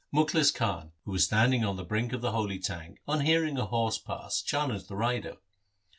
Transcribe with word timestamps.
Mukhlis 0.11 0.49
Khan, 0.51 0.93
who 1.05 1.11
was 1.11 1.25
standing 1.25 1.63
on 1.63 1.75
the 1.75 1.83
brink 1.83 2.11
of 2.11 2.21
the 2.21 2.31
holy 2.31 2.57
tank, 2.57 2.97
on 3.07 3.19
hearing 3.19 3.59
a 3.59 3.67
horse 3.67 3.99
pass, 3.99 4.41
challenged 4.41 4.87
the 4.87 4.95
rider. 4.95 5.37